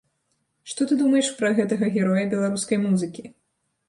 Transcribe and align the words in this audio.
Што 0.69 0.85
ты 0.91 0.95
думаеш 1.01 1.29
пра 1.41 1.51
гэтага 1.59 1.89
героя 1.97 2.23
беларускай 2.31 2.81
музыкі? 2.87 3.23